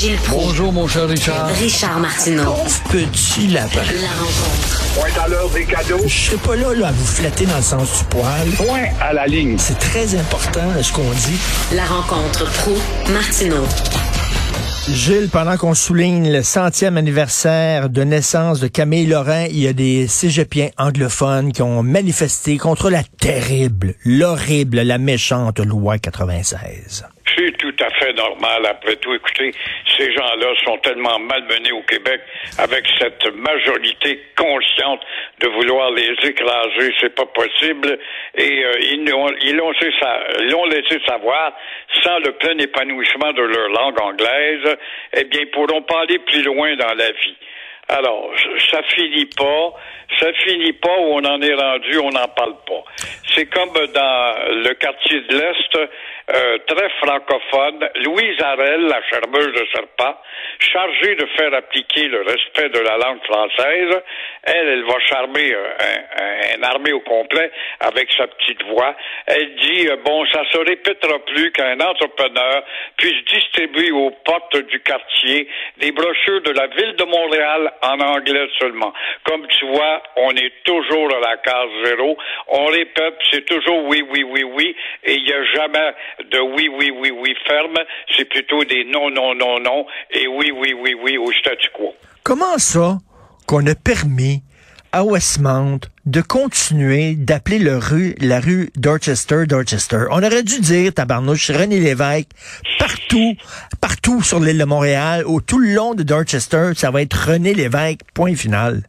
Gilles 0.00 0.16
Proulx. 0.16 0.46
Bonjour, 0.46 0.72
mon 0.72 0.86
cher 0.88 1.06
Richard. 1.06 1.48
Richard 1.48 2.00
Martineau. 2.00 2.54
Petit 2.90 3.48
lapin. 3.48 3.82
La 4.00 4.08
rencontre. 4.08 4.94
Point 4.94 5.22
à 5.22 5.28
l'heure 5.28 5.50
des 5.50 5.66
cadeaux. 5.66 6.02
Je 6.06 6.08
serai 6.08 6.36
pas 6.38 6.56
là, 6.56 6.72
là 6.72 6.88
à 6.88 6.92
vous 6.92 7.04
flatter 7.04 7.44
dans 7.44 7.56
le 7.56 7.62
sens 7.62 7.98
du 7.98 8.04
poil. 8.04 8.48
Point 8.56 8.84
à 8.98 9.12
la 9.12 9.26
ligne. 9.26 9.58
C'est 9.58 9.78
très 9.78 10.14
important 10.14 10.62
ce 10.80 10.90
qu'on 10.90 11.02
dit. 11.02 11.38
La 11.74 11.84
rencontre 11.84 12.50
pro 12.50 12.72
martineau 13.12 13.66
Gilles, 14.88 15.28
pendant 15.30 15.58
qu'on 15.58 15.74
souligne 15.74 16.32
le 16.32 16.42
centième 16.42 16.96
anniversaire 16.96 17.90
de 17.90 18.02
naissance 18.02 18.58
de 18.58 18.68
Camille 18.68 19.06
Laurent, 19.06 19.44
il 19.50 19.58
y 19.58 19.68
a 19.68 19.74
des 19.74 20.08
cégepiens 20.08 20.70
anglophones 20.78 21.52
qui 21.52 21.60
ont 21.60 21.82
manifesté 21.82 22.56
contre 22.56 22.88
la 22.88 23.02
terrible, 23.02 23.94
l'horrible, 24.06 24.80
la 24.80 24.96
méchante 24.96 25.60
loi 25.60 25.98
96. 25.98 27.04
Tout 27.80 27.86
à 27.86 27.90
fait 27.90 28.12
normal. 28.12 28.66
Après 28.66 28.96
tout, 28.96 29.14
écoutez, 29.14 29.52
ces 29.96 30.12
gens-là 30.12 30.48
sont 30.64 30.76
tellement 30.78 31.18
malmenés 31.18 31.72
au 31.72 31.82
Québec 31.82 32.20
avec 32.58 32.84
cette 32.98 33.24
majorité 33.34 34.20
consciente 34.36 35.00
de 35.40 35.48
vouloir 35.48 35.90
les 35.92 36.12
écraser. 36.22 36.92
C'est 37.00 37.14
pas 37.14 37.24
possible. 37.26 37.98
Et 38.34 38.64
euh, 38.64 38.72
ils 38.82 39.08
l'ont 39.08 39.30
ils 39.40 39.56
laissé 40.70 41.00
savoir, 41.06 41.52
sans 42.02 42.18
le 42.18 42.32
plein 42.32 42.58
épanouissement 42.58 43.32
de 43.32 43.42
leur 43.42 43.68
langue 43.70 44.00
anglaise, 44.00 44.76
eh 45.14 45.24
bien, 45.24 45.40
ils 45.40 45.50
pourront 45.50 45.82
pas 45.82 46.02
aller 46.02 46.18
plus 46.18 46.42
loin 46.42 46.76
dans 46.76 46.94
la 46.94 47.10
vie. 47.12 47.36
Alors, 47.88 48.30
ça 48.70 48.82
finit 48.94 49.26
pas, 49.36 49.72
ça 50.20 50.32
finit 50.44 50.74
pas 50.74 50.96
où 51.00 51.14
on 51.14 51.24
en 51.24 51.42
est 51.42 51.54
rendu, 51.54 51.98
on 51.98 52.10
n'en 52.10 52.28
parle 52.28 52.54
pas. 52.64 52.84
C'est 53.34 53.46
comme 53.46 53.72
dans 53.72 54.34
le 54.48 54.72
quartier 54.74 55.20
de 55.22 55.36
l'Est, 55.36 55.90
euh, 56.34 56.58
très 56.66 56.88
francophone, 57.02 57.88
Louise 58.04 58.40
Arel, 58.42 58.82
la 58.86 59.02
charmeuse 59.10 59.52
de 59.52 59.66
serpent, 59.74 60.16
chargée 60.60 61.14
de 61.16 61.26
faire 61.36 61.52
appliquer 61.54 62.08
le 62.08 62.22
respect 62.22 62.68
de 62.68 62.78
la 62.80 62.96
langue 62.98 63.22
française, 63.24 64.00
elle, 64.44 64.68
elle 64.68 64.84
va 64.84 64.98
charmer 65.00 65.52
euh, 65.52 65.68
un, 65.80 66.22
un- 66.24 66.56
une 66.56 66.64
armée 66.64 66.92
au 66.92 67.00
complet 67.00 67.50
avec 67.80 68.10
sa 68.16 68.26
petite 68.26 68.62
voix. 68.64 68.94
Elle 69.26 69.54
dit, 69.56 69.88
euh, 69.88 69.96
bon, 70.04 70.24
ça 70.32 70.42
se 70.50 70.58
répétera 70.58 71.18
plus 71.26 71.50
qu'un 71.52 71.78
entrepreneur 71.80 72.62
puisse 72.96 73.24
distribuer 73.26 73.90
aux 73.92 74.10
portes 74.24 74.56
du 74.56 74.80
quartier 74.80 75.48
des 75.78 75.92
brochures 75.92 76.42
de 76.42 76.50
la 76.52 76.66
ville 76.68 76.94
de 76.96 77.04
Montréal 77.04 77.72
en 77.82 77.98
anglais 78.00 78.48
seulement. 78.58 78.92
Comme 79.24 79.46
tu 79.48 79.66
vois, 79.66 80.02
on 80.16 80.30
est 80.32 80.52
toujours 80.64 81.14
à 81.16 81.20
la 81.20 81.36
case 81.38 81.68
zéro. 81.84 82.16
On 82.48 82.66
répète, 82.66 83.14
c'est 83.30 83.44
toujours 83.46 83.84
oui, 83.86 84.04
oui, 84.10 84.22
oui, 84.24 84.42
oui, 84.44 84.76
et 85.04 85.14
il 85.14 85.24
n'y 85.24 85.32
a 85.32 85.44
jamais 85.54 85.92
de 86.30 86.40
oui, 86.40 86.68
oui, 86.78 86.92
oui, 87.10 87.34
ferme. 87.46 87.78
C'est 88.16 88.24
plutôt 88.24 88.64
des 88.64 88.84
non, 88.84 89.10
non, 89.10 89.34
non, 89.34 89.60
non, 89.60 89.86
et 90.10 90.26
oui, 90.26 90.52
oui, 90.54 90.74
oui, 90.74 90.94
oui 91.02 91.18
au 91.18 91.32
statu 91.32 91.68
quo. 91.74 91.94
Comment 92.22 92.58
ça 92.58 92.98
qu'on 93.46 93.66
a 93.66 93.74
permis 93.74 94.42
à 94.92 95.04
Westmount 95.04 95.80
de 96.06 96.20
continuer 96.20 97.14
d'appeler 97.14 97.58
le 97.58 97.78
rue, 97.78 98.14
la 98.20 98.40
rue 98.40 98.70
Dorchester, 98.76 99.46
Dorchester? 99.46 100.04
On 100.10 100.22
aurait 100.22 100.42
dû 100.42 100.60
dire, 100.60 100.92
tabarnouche, 100.92 101.50
René 101.50 101.78
Lévesque, 101.78 102.28
partout, 102.78 103.34
partout 103.80 104.22
sur 104.22 104.40
l'île 104.40 104.58
de 104.58 104.64
Montréal, 104.64 105.24
au 105.26 105.40
tout 105.40 105.58
le 105.58 105.74
long 105.74 105.94
de 105.94 106.02
Dorchester, 106.02 106.72
ça 106.74 106.90
va 106.90 107.02
être 107.02 107.30
René 107.30 107.54
Lévesque, 107.54 108.00
point 108.14 108.34
final. 108.34 108.82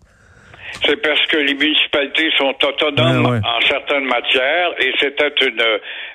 C'est 0.86 1.02
parce 1.02 1.26
que 1.28 1.38
les 1.38 1.54
municipalités 1.54 2.32
sont 2.38 2.56
autonomes 2.66 3.26
Ouais, 3.26 3.32
ouais. 3.32 3.40
en 3.46 3.62
certaines 3.68 4.06
matières 4.06 4.72
et 4.80 4.94
c'était 5.00 5.34
une 5.46 5.64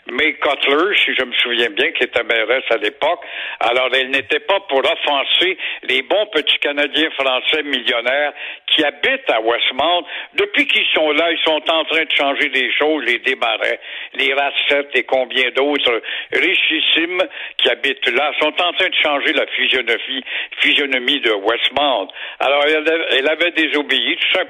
May 0.08 0.34
Cutler, 0.34 0.94
si 1.04 1.14
je 1.18 1.24
me 1.24 1.32
souviens 1.34 1.70
bien, 1.70 1.90
qui 1.92 2.04
était 2.04 2.22
mairesse 2.22 2.64
à 2.70 2.76
l'époque. 2.76 3.20
Alors, 3.60 3.88
elle 3.92 4.10
n'était 4.10 4.40
pas 4.40 4.60
pour 4.68 4.78
offenser 4.78 5.58
les 5.82 6.02
bons 6.02 6.26
petits 6.26 6.58
Canadiens 6.60 7.10
français 7.18 7.62
millionnaires 7.64 8.32
qui 8.68 8.84
habitent 8.84 9.28
à 9.30 9.40
Westmount. 9.40 10.04
Depuis 10.34 10.66
qu'ils 10.68 10.86
sont 10.94 11.10
là, 11.10 11.30
ils 11.32 11.42
sont 11.44 11.60
en 11.70 11.84
train 11.84 12.04
de 12.04 12.12
changer 12.12 12.48
des 12.50 12.70
choses, 12.78 13.04
les 13.04 13.18
démarrais, 13.18 13.80
les 14.14 14.32
racettes 14.32 14.90
et 14.94 15.02
combien 15.04 15.50
d'autres 15.56 16.00
richissimes 16.32 17.22
qui 17.58 17.68
habitent 17.68 18.08
là 18.16 18.32
sont 18.40 18.54
en 18.62 18.72
train 18.72 18.88
de 18.88 18.94
changer 19.02 19.32
la 19.32 19.46
physionomie, 19.48 20.24
physionomie 20.60 21.20
de 21.20 21.32
Westmount. 21.32 22.08
Alors, 22.40 22.64
elle, 22.64 23.06
elle 23.10 23.28
avait 23.28 23.50
désobéi 23.52 24.16
tout 24.16 24.32
simplement 24.38 24.45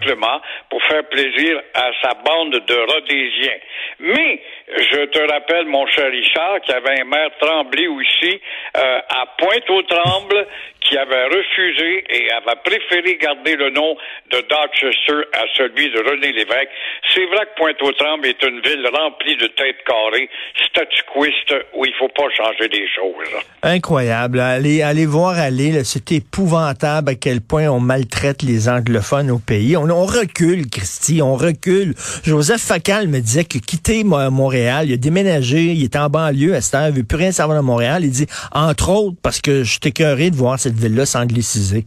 pour 0.70 0.82
faire 0.84 1.04
plaisir 1.08 1.60
à 1.74 1.90
sa 2.02 2.14
bande 2.14 2.52
de 2.52 2.74
Rhodésiens. 2.74 3.58
Mais, 4.00 4.40
je 4.76 5.04
te 5.06 5.32
rappelle, 5.32 5.66
mon 5.66 5.86
cher 5.86 6.10
Richard, 6.10 6.60
qu'il 6.62 6.74
y 6.74 6.76
avait 6.76 7.00
un 7.00 7.04
maire 7.04 7.30
Tremblay 7.40 7.86
aussi 7.86 8.40
euh, 8.76 8.98
à 9.08 9.26
Pointe-aux-Trembles 9.38 10.46
qui 10.88 10.96
avait 10.96 11.24
refusé 11.24 12.04
et 12.10 12.30
avait 12.30 12.60
préféré 12.64 13.16
garder 13.16 13.56
le 13.56 13.70
nom 13.70 13.96
de 14.30 14.40
Dorchester 14.48 15.26
à 15.32 15.44
celui 15.56 15.90
de 15.90 15.98
René 15.98 16.32
Lévesque. 16.32 16.70
C'est 17.12 17.26
vrai 17.26 17.46
que 17.46 17.60
Pointe-aux-Trembles 17.60 18.26
est 18.26 18.42
une 18.42 18.60
ville 18.60 18.88
remplie 18.92 19.36
de 19.36 19.46
têtes 19.48 19.82
carrées, 19.84 20.28
statuquistes, 20.68 21.54
où 21.74 21.84
il 21.84 21.92
faut 21.94 22.08
pas 22.08 22.28
changer 22.36 22.68
des 22.68 22.86
choses. 22.88 23.42
Incroyable. 23.62 24.40
Allez, 24.40 24.82
allez 24.82 25.06
voir 25.06 25.38
aller, 25.38 25.82
c'est 25.84 26.12
épouvantable 26.12 27.10
à 27.10 27.14
quel 27.14 27.40
point 27.40 27.68
on 27.68 27.80
maltraite 27.80 28.42
les 28.42 28.68
anglophones 28.68 29.30
au 29.30 29.38
pays. 29.38 29.76
On 29.90 30.04
recule, 30.06 30.68
Christy, 30.70 31.20
on 31.22 31.34
recule. 31.34 31.94
Joseph 32.24 32.60
Facal 32.62 33.08
me 33.08 33.20
disait 33.20 33.44
que 33.44 33.58
quitter 33.58 34.04
Mo- 34.04 34.30
Montréal, 34.30 34.86
il 34.88 34.94
a 34.94 34.96
déménagé, 34.96 35.64
il 35.72 35.84
est 35.84 35.96
en 35.96 36.08
banlieue 36.08 36.54
à 36.54 36.60
cette 36.60 36.74
heure, 36.74 36.88
il 36.88 36.94
veut 36.94 37.04
plus 37.04 37.16
rien 37.18 37.32
savoir 37.32 37.58
de 37.60 37.64
Montréal. 37.64 38.04
Il 38.04 38.10
dit, 38.10 38.26
entre 38.52 38.90
autres, 38.90 39.16
parce 39.22 39.40
que 39.40 39.62
je 39.64 39.70
suis 39.70 39.80
écœuré 39.84 40.30
de 40.30 40.36
voir 40.36 40.58
cette 40.58 40.74
ville-là 40.74 41.06
s'angliciser. 41.06 41.86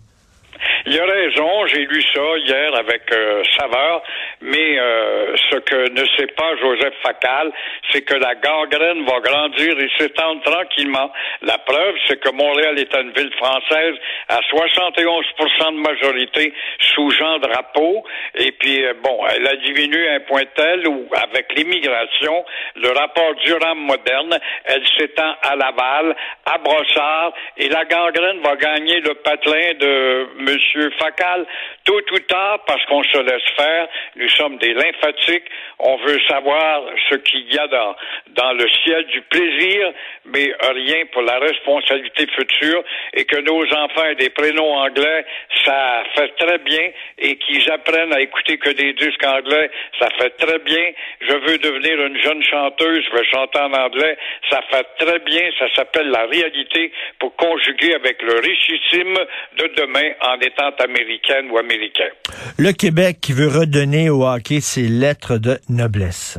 Il 0.86 0.98
a 1.00 1.06
raison, 1.06 1.48
j'ai 1.72 1.86
lu 1.86 2.02
ça 2.14 2.22
hier 2.48 2.74
avec 2.76 3.02
euh, 3.14 3.44
saveur, 3.60 4.02
mais 4.41 4.79
euh, 4.79 5.35
ce 5.50 5.57
que 5.57 5.89
ne 5.89 6.05
sait 6.17 6.27
pas 6.27 6.55
Joseph 6.61 6.94
Facal, 7.03 7.51
c'est 7.91 8.01
que 8.03 8.16
la 8.16 8.35
gangrène 8.35 9.05
va 9.05 9.19
grandir 9.19 9.77
et 9.79 9.89
s'étendre 9.97 10.41
tranquillement. 10.44 11.11
La 11.41 11.57
preuve, 11.57 11.95
c'est 12.07 12.19
que 12.19 12.29
Montréal 12.29 12.79
est 12.79 12.94
une 12.95 13.11
ville 13.11 13.33
française 13.33 13.95
à 14.29 14.39
71 14.50 15.25
de 15.39 15.81
majorité 15.81 16.53
sous 16.94 17.09
Jean 17.11 17.39
Drapeau, 17.39 18.03
et 18.35 18.51
puis 18.53 18.85
euh, 18.85 18.94
bon, 19.03 19.19
elle 19.27 19.47
a 19.47 19.55
diminué 19.57 20.09
un 20.09 20.19
point 20.22 20.44
tel 20.56 20.88
où, 20.88 21.07
avec 21.13 21.53
l'immigration, 21.56 22.45
le 22.75 22.89
rapport 22.89 23.35
Durham 23.45 23.79
moderne, 23.79 24.39
elle 24.66 24.83
s'étend 24.97 25.35
à 25.44 25.56
Laval, 25.56 26.16
à 26.45 26.57
Brossard, 26.59 27.33
et 27.57 27.69
la 27.69 27.85
gangrène 27.85 28.39
va 28.41 28.56
gagner 28.56 29.00
le 29.01 29.16
patelin 29.16 29.73
de 29.79 30.27
Monsieur 30.39 30.91
Facal 31.00 31.45
tôt 31.83 32.01
ou 32.11 32.19
tard 32.19 32.59
parce 32.66 32.83
qu'on 32.85 33.03
se 33.03 33.17
laisse 33.17 33.50
faire. 33.57 33.88
Sommes 34.29 34.57
des 34.57 34.73
lymphatiques. 34.73 35.45
On 35.79 35.97
veut 35.97 36.19
savoir 36.28 36.84
ce 37.09 37.16
qu'il 37.16 37.53
y 37.53 37.57
a 37.57 37.67
dans, 37.67 37.95
dans 38.35 38.53
le 38.53 38.67
ciel 38.84 39.06
du 39.07 39.22
plaisir, 39.22 39.94
mais 40.25 40.53
rien 40.62 41.06
pour 41.12 41.22
la 41.22 41.40
responsabilité 41.40 42.28
future 42.35 42.84
et 43.13 43.25
que 43.25 43.38
nos 43.41 43.63
enfants 43.73 44.06
aient 44.06 44.16
des 44.16 44.29
prénoms 44.29 44.73
anglais, 44.75 45.25
ça 45.66 46.03
fait 46.16 46.29
très 46.38 46.57
bien 46.59 46.91
et 47.18 47.35
qu'ils 47.38 47.69
apprennent 47.72 48.13
à 48.13 48.22
écouter 48.22 48.57
que 48.57 48.69
des 48.69 48.94
disques 48.94 49.25
anglais, 49.25 49.69
ça 50.00 50.09
fait 50.19 50.31
très 50.31 50.59
bien. 50.59 50.91
Je 51.22 51.34
veux 51.34 51.57
devenir 51.57 52.06
une 52.06 52.18
jeune 52.22 52.44
chanteuse, 52.44 53.03
je 53.09 53.18
veux 53.18 53.23
chanter 53.31 53.59
en 53.59 53.73
anglais, 53.73 54.18
ça 54.50 54.62
fait 54.69 54.85
très 55.00 55.19
bien. 55.19 55.50
Ça 55.59 55.66
s'appelle 55.75 56.09
la 56.09 56.25
réalité 56.25 56.91
pour 57.19 57.35
conjuguer 57.35 57.94
avec 57.94 58.22
le 58.22 58.35
richissime 58.39 59.18
de 59.57 59.72
demain 59.75 60.12
en 60.22 60.39
étant 60.39 60.69
américaine 60.84 61.50
ou 61.51 61.57
américain. 61.57 62.09
Le 62.57 62.72
Québec 62.72 63.18
qui 63.22 63.34
veut 63.34 63.47
redonner 63.47 64.09
au 64.24 65.38
de 65.38 65.59
noblesse. 65.69 66.38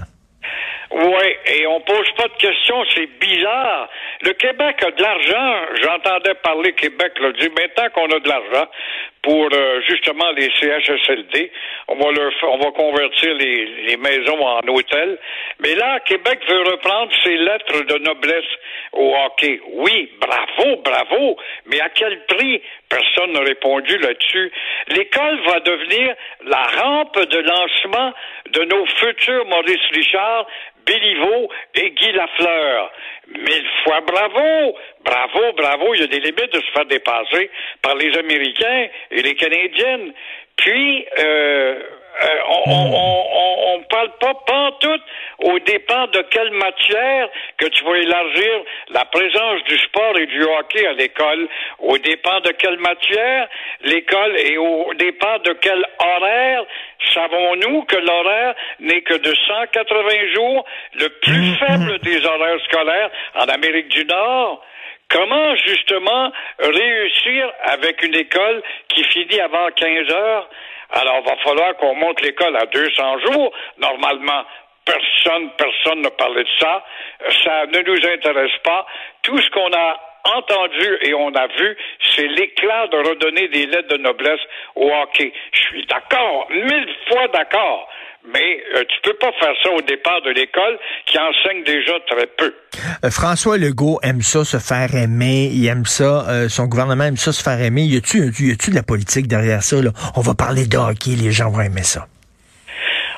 Oui, 0.91 1.36
et 1.46 1.66
on 1.68 1.80
pose 1.82 2.10
pas 2.16 2.26
de 2.28 2.36
questions, 2.38 2.82
c'est 2.94 3.08
bizarre. 3.20 3.88
Le 4.22 4.32
Québec 4.32 4.82
a 4.84 4.91
de 4.91 5.02
l'argent. 5.02 5.54
J'entendais 5.80 6.34
parler 6.42 6.72
Québec 6.72 7.12
le 7.21 7.32
dit, 7.34 7.48
maintenant 7.48 7.88
qu'on 7.94 8.10
a 8.15 8.18
de 8.18 8.28
l'argent 8.28 8.66
pour 9.22 9.48
euh, 9.52 9.80
justement 9.88 10.30
les 10.32 10.50
CHSLD, 10.58 11.52
on 11.88 11.96
va 11.96 12.06
on 12.44 12.58
va 12.58 12.70
convertir 12.72 13.34
les, 13.34 13.66
les 13.86 13.96
maisons 13.96 14.40
en 14.40 14.60
hôtels. 14.68 15.18
Mais 15.60 15.74
là, 15.74 16.00
Québec 16.00 16.40
veut 16.48 16.62
reprendre 16.62 17.12
ses 17.22 17.36
lettres 17.36 17.82
de 17.82 17.98
noblesse 17.98 18.50
au 18.92 19.14
hockey. 19.14 19.60
Oui, 19.72 20.10
bravo, 20.20 20.76
bravo, 20.82 21.36
mais 21.66 21.80
à 21.80 21.88
quel 21.90 22.24
prix? 22.26 22.62
Personne 22.88 23.32
n'a 23.32 23.40
répondu 23.40 23.98
là-dessus. 23.98 24.50
L'école 24.88 25.40
va 25.46 25.60
devenir 25.60 26.14
la 26.46 26.62
rampe 26.82 27.20
de 27.20 27.38
lancement 27.38 28.12
de 28.52 28.64
nos 28.64 28.86
futurs 28.86 29.46
Maurice 29.46 29.86
Richard, 29.92 30.46
Béliveau 30.86 31.48
et 31.74 31.90
Guy 31.90 32.12
Lafleur. 32.12 32.90
Mille 33.28 33.68
fois 33.84 34.00
bravo! 34.00 34.76
Bravo, 35.04 35.52
bravo! 35.56 35.94
Il 35.94 36.00
y 36.00 36.04
a 36.04 36.06
des 36.06 36.20
limites 36.20 36.52
de 36.52 36.60
se 36.60 36.70
faire 36.72 36.86
dépasser 36.86 37.50
par 37.82 37.94
les 37.94 38.16
Américains 38.18 38.88
et 39.10 39.22
les 39.22 39.34
Canadiennes. 39.34 40.12
Puis, 40.56 41.06
euh, 41.18 41.80
euh, 42.22 42.26
on, 42.66 42.70
on, 42.70 43.24
on, 43.32 43.74
on 43.76 43.82
parle 43.84 44.10
pas 44.20 44.34
pantoute 44.47 45.02
au 45.38 45.58
dépend 45.60 46.06
de 46.08 46.20
quelle 46.30 46.50
matière 46.50 47.28
que 47.56 47.66
tu 47.66 47.84
vas 47.84 47.97
élargir 47.97 48.62
la 48.91 49.04
présence 49.06 49.64
du 49.64 49.78
sport 49.78 50.18
et 50.18 50.26
du 50.26 50.42
hockey 50.42 50.86
à 50.86 50.92
l'école, 50.92 51.48
au 51.78 51.96
dépend 51.98 52.41
de 52.41 52.50
quelle 52.50 52.78
matière 52.78 53.48
l'école 53.82 54.36
et 54.38 54.58
au 54.58 54.92
dépend 54.94 55.38
de 55.38 55.53
quel 55.62 55.82
horaire. 55.98 56.64
Savons-nous 57.14 57.84
que 57.84 57.96
l'horaire 57.96 58.54
n'est 58.80 59.00
que 59.00 59.14
de 59.14 59.34
180 59.48 60.34
jours, 60.34 60.64
le 60.94 61.08
plus 61.08 61.54
faible 61.56 61.98
des 62.00 62.26
horaires 62.26 62.60
scolaires 62.68 63.10
en 63.36 63.48
Amérique 63.48 63.88
du 63.88 64.04
Nord? 64.04 64.62
Comment 65.10 65.57
justement 65.57 66.33
réussir 66.60 67.53
avec 67.65 68.03
une 68.03 68.15
école 68.15 68.62
qui 68.89 69.03
finit 69.04 69.41
avant 69.41 69.68
15 69.74 70.10
heures? 70.12 70.48
Alors, 70.92 71.22
va 71.22 71.36
falloir 71.39 71.77
qu'on 71.77 71.95
monte 71.95 72.21
l'école 72.21 72.57
à 72.57 72.66
200 72.66 73.18
jours, 73.27 73.53
normalement. 73.78 74.45
Personne, 74.84 75.51
personne 75.57 76.01
ne 76.01 76.09
parlait 76.09 76.45
de 76.45 76.48
ça. 76.59 76.84
Ça 77.45 77.66
ne 77.66 77.80
nous 77.80 78.07
intéresse 78.07 78.57
pas. 78.65 78.86
Tout 79.22 79.39
ce 79.39 79.51
qu'on 79.51 79.72
a 79.72 80.01
entendu 80.36 80.98
et 81.03 81.15
on 81.15 81.34
a 81.34 81.47
vu, 81.47 81.77
c'est 82.15 82.27
l'éclat 82.27 82.86
de 82.89 82.97
redonner 82.98 83.48
des 83.48 83.66
lettres 83.66 83.97
de 83.97 83.98
noblesse 83.98 84.41
au 84.77 84.91
hockey. 84.91 85.33
Je 85.53 85.60
suis 85.60 85.86
d'accord, 85.86 86.47
mille 86.51 86.97
fois 87.09 87.28
d'accord. 87.28 87.89
Mais 88.24 88.62
euh, 88.76 88.84
tu 88.88 89.00
peux 89.02 89.16
pas 89.16 89.32
faire 89.40 89.54
ça 89.62 89.70
au 89.70 89.80
départ 89.80 90.20
de 90.22 90.30
l'école 90.30 90.78
qui 91.06 91.18
enseigne 91.18 91.64
déjà 91.64 91.98
très 92.06 92.26
peu. 92.26 92.54
Euh, 93.04 93.10
François 93.10 93.56
Legault 93.56 93.98
aime 94.02 94.20
ça 94.20 94.44
se 94.44 94.58
faire 94.58 94.94
aimer, 94.94 95.50
il 95.52 95.66
aime 95.66 95.86
ça, 95.86 96.28
euh, 96.28 96.48
son 96.48 96.66
gouvernement 96.66 97.04
aime 97.04 97.16
ça 97.16 97.32
se 97.32 97.42
faire 97.42 97.60
aimer. 97.60 97.82
Y 97.82 97.96
a-tu 97.96 98.18
y 98.18 98.52
a-tu 98.52 98.70
de 98.70 98.76
la 98.76 98.82
politique 98.82 99.26
derrière 99.26 99.62
ça 99.62 99.82
là? 99.82 99.90
On 100.16 100.20
va 100.20 100.34
parler 100.34 100.66
de 100.66 100.76
hockey, 100.76 101.16
les 101.16 101.32
gens 101.32 101.50
vont 101.50 101.62
aimer 101.62 101.82
ça. 101.82 102.06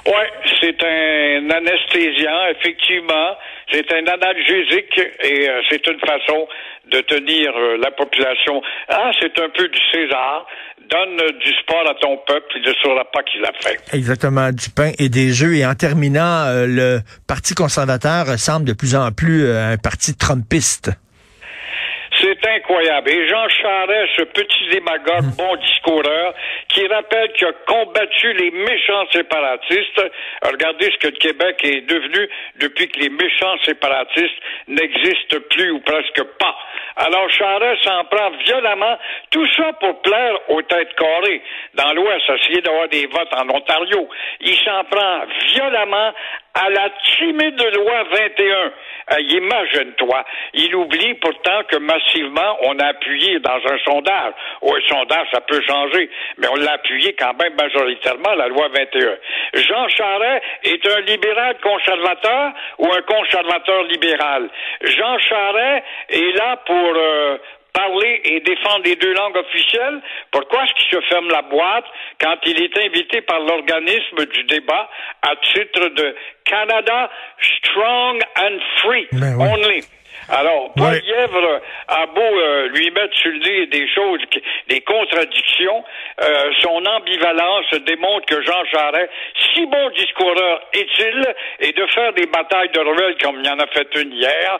Ouais, 0.07 0.31
c'est 0.61 0.83
un 0.83 1.51
anesthésiant, 1.51 2.47
effectivement. 2.59 3.37
C'est 3.71 3.91
un 3.93 4.07
analgésique 4.07 5.01
et 5.23 5.49
euh, 5.49 5.63
c'est 5.69 5.87
une 5.87 6.01
façon 6.01 6.47
de 6.91 7.01
tenir 7.03 7.51
euh, 7.57 7.77
la 7.79 7.91
population. 7.91 8.61
Ah, 8.89 9.11
c'est 9.21 9.39
un 9.39 9.49
peu 9.57 9.69
du 9.69 9.79
César. 9.93 10.47
Donne 10.91 11.21
euh, 11.21 11.33
du 11.39 11.53
sport 11.61 11.89
à 11.89 11.95
ton 11.95 12.19
peuple, 12.27 12.47
il 12.57 12.63
ne 12.63 12.75
saura 12.83 13.05
pas 13.05 13.23
qu'il 13.23 13.45
a 13.45 13.53
fait. 13.61 13.79
Exactement, 13.97 14.51
du 14.51 14.69
pain 14.71 14.91
et 14.99 15.09
des 15.09 15.33
jeux. 15.33 15.55
Et 15.55 15.65
en 15.65 15.75
terminant, 15.75 16.45
euh, 16.47 16.67
le 16.67 17.01
Parti 17.27 17.55
conservateur 17.55 18.27
ressemble 18.27 18.67
de 18.67 18.73
plus 18.73 18.97
en 18.97 19.11
plus 19.13 19.51
à 19.51 19.69
un 19.69 19.77
parti 19.77 20.17
trumpiste. 20.17 20.91
Incroyable. 22.73 23.11
Et 23.11 23.29
Jean 23.29 23.49
Charest, 23.49 24.13
ce 24.17 24.23
petit 24.23 24.69
démagogue, 24.71 25.37
bon 25.37 25.57
discoureur, 25.57 26.35
qui 26.69 26.87
rappelle 26.87 27.31
qu'il 27.33 27.47
a 27.47 27.53
combattu 27.67 28.33
les 28.33 28.51
méchants 28.51 29.05
séparatistes. 29.13 30.03
Regardez 30.43 30.91
ce 30.91 30.97
que 30.97 31.09
le 31.09 31.19
Québec 31.19 31.61
est 31.65 31.83
devenu 31.83 32.29
depuis 32.61 32.89
que 32.89 33.01
les 33.01 33.11
méchants 33.11 33.59
séparatistes 33.67 34.39
n'existent 34.69 35.37
plus 35.51 35.71
ou 35.71 35.81
presque 35.81 36.23
pas. 36.39 36.57
Alors 36.97 37.29
Charest 37.31 37.83
s'en 37.85 38.05
prend 38.05 38.31
violemment, 38.45 38.99
tout 39.31 39.47
ça 39.55 39.73
pour 39.75 40.01
plaire 40.01 40.39
aux 40.49 40.63
têtes 40.63 40.95
carrées. 40.95 41.43
Dans 41.75 41.93
l'Ouest, 41.93 42.25
essayer 42.41 42.63
d'avoir 42.63 42.89
des 42.89 43.07
votes 43.07 43.35
en 43.37 43.51
Ontario. 43.51 44.09
Il 44.41 44.57
s'en 44.65 44.85
prend 44.85 45.25
violemment 45.53 46.13
à 46.55 46.71
la 46.71 46.91
timide 47.19 47.63
loi 47.75 48.05
21. 48.05 48.73
Euh, 49.13 49.21
Imagine-toi. 49.21 50.25
Il 50.55 50.75
oublie 50.77 51.15
pourtant 51.15 51.63
que 51.69 51.77
massivement, 51.77 52.57
on 52.63 52.79
a 52.79 52.87
appuyé 52.87 53.39
dans 53.41 53.61
un 53.71 53.79
sondage. 53.85 54.33
Oh, 54.61 54.75
un 54.75 54.89
sondage, 54.89 55.27
ça 55.33 55.41
peut 55.41 55.61
changer, 55.67 56.11
mais 56.39 56.49
on 56.49 56.57
l'a 56.57 56.73
appuyé 56.73 57.15
quand 57.15 57.35
même 57.41 57.55
majoritairement, 57.55 58.35
la 58.35 58.49
loi 58.49 58.69
21. 58.69 59.17
Jean 59.55 59.89
Charest 59.89 60.45
est 60.65 60.87
un 60.87 61.01
libéral 61.01 61.57
conservateur 61.63 62.53
ou 62.79 62.87
un 62.93 63.03
conservateur 63.03 63.85
libéral? 63.85 64.49
Jean 64.83 65.19
Charest 65.19 65.85
est 66.11 66.37
là 66.37 66.57
pour 66.67 66.93
euh, 66.97 67.39
parler 67.73 68.21
et 68.25 68.41
défendre 68.41 68.85
les 68.85 68.97
deux 68.97 69.15
langues 69.15 69.37
officielles, 69.37 70.01
pourquoi 70.31 70.65
est-ce 70.65 70.75
qu'il 70.75 71.01
se 71.01 71.07
ferme 71.09 71.29
la 71.29 71.43
boîte 71.43 71.85
quand 72.21 72.37
il 72.47 72.63
est 72.63 72.79
invité 72.79 73.23
par 73.23 73.41
l'organisme 73.41 74.27
du 74.33 74.45
débat 74.45 74.89
à 75.23 75.37
titre 75.37 75.89
de 75.89 76.15
Canada 76.45 77.11
Strong 77.59 78.21
and 78.37 78.59
Free 78.79 79.09
Ben 79.13 79.37
oui. 79.37 79.49
Only? 79.49 79.85
Alors, 80.29 80.73
Paul 80.77 80.93
Ouais. 80.93 81.01
Lièvre 81.01 81.61
a 81.89 82.07
beau 82.07 82.21
euh, 82.21 82.69
lui 82.69 82.91
mettre 82.91 83.15
sur 83.17 83.31
le 83.31 83.39
nez 83.39 83.67
des 83.67 83.89
choses, 83.89 84.21
des 84.69 84.81
contradictions, 84.81 85.85
euh, 86.23 86.53
son 86.61 86.85
ambivalence 86.87 87.71
démontre 87.87 88.27
que 88.27 88.43
Jean 88.43 88.65
Charest, 88.73 89.11
si 89.55 89.67
bon 89.67 89.91
discoureur 89.91 90.63
est-il, 90.73 91.35
et 91.61 91.73
de 91.73 91.87
faire 91.87 92.13
des 92.15 92.27
batailles 92.27 92.71
de 92.71 92.81
ruelles 92.81 93.17
comme 93.23 93.41
il 93.41 93.47
y 93.47 93.51
en 93.51 93.59
a 93.59 93.67
fait 93.69 93.89
une 93.97 94.13
hier, 94.13 94.59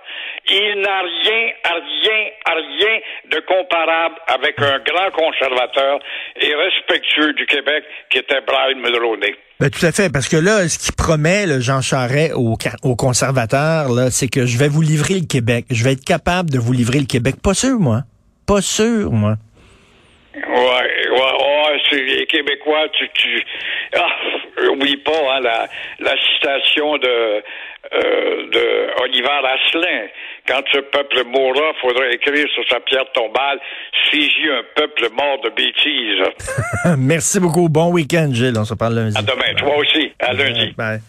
il 0.49 0.81
n'a 0.81 1.01
rien, 1.01 1.51
à 1.65 1.75
rien, 1.75 2.29
à 2.45 2.55
rien 2.55 3.01
de 3.27 3.41
comparable 3.41 4.17
avec 4.27 4.61
un 4.61 4.79
grand 4.81 5.11
conservateur 5.11 6.01
et 6.37 6.55
respectueux 6.55 7.33
du 7.35 7.47
Québec 7.47 7.85
qui 8.11 8.19
était 8.19 8.41
Brian 8.41 8.77
Mulroney. 8.77 9.35
Ben, 9.63 9.71
tout 9.71 9.87
à 9.87 9.93
fait, 9.93 10.13
parce 10.13 10.29
que 10.29 10.37
là, 10.37 10.69
ce 10.69 10.77
qu'il 10.77 10.93
promet, 10.93 11.47
le 11.47 11.61
Jean 11.61 11.81
Charest, 11.81 12.33
aux, 12.35 12.57
aux 12.83 12.97
conservateurs, 12.97 13.87
c'est 14.11 14.27
que 14.27 14.45
je 14.45 14.59
vais 14.59 14.67
vous 14.67 14.83
livrer 14.83 15.15
le 15.21 15.27
Québec. 15.27 15.67
Je 15.71 15.85
vais 15.85 15.93
être 15.93 16.05
capable 16.05 16.51
de 16.51 16.59
vous 16.59 16.73
livrer 16.73 16.99
le 16.99 17.07
Québec. 17.07 17.37
Pas 17.41 17.55
sûr, 17.55 17.79
moi. 17.79 18.01
Pas 18.45 18.61
sûr, 18.61 19.13
moi. 19.13 19.37
Ouais, 20.35 20.43
ouais, 20.43 21.15
ouais, 21.15 21.81
c'est 21.89 22.03
les 22.03 22.27
Québécois, 22.27 22.89
tu, 22.99 23.09
tu, 23.15 23.47
ah, 23.95 24.09
oublie 24.73 24.97
pas 24.97 25.13
hein, 25.31 25.41
la, 25.41 25.69
la 26.01 26.15
citation 26.35 26.99
de, 26.99 27.07
euh, 27.07 28.47
de 28.51 29.03
Oliver 29.05 29.47
Asselin. 29.47 30.09
Quand 30.53 30.63
ce 30.71 30.81
peuple 30.81 31.25
mourra, 31.25 31.73
faudra 31.81 32.09
écrire 32.13 32.47
sur 32.53 32.63
sa 32.69 32.79
pierre 32.81 33.11
tombale, 33.15 33.59
si 34.11 34.21
j'ai 34.21 34.53
un 34.53 34.63
peuple 34.77 35.09
mort 35.17 35.41
de 35.43 35.49
bêtises. 35.49 36.99
Merci 36.99 37.41
beaucoup. 37.41 37.71
Bon 37.71 37.91
week-end, 37.91 38.29
Gilles. 38.31 38.59
On 38.59 38.67
se 38.67 38.75
parle 38.75 38.97
lundi. 38.97 39.17
À 39.17 39.23
demain, 39.23 39.55
toi 39.57 39.79
aussi, 39.79 40.13
à 40.21 40.35
lundi. 40.35 40.75
Bye. 40.77 41.01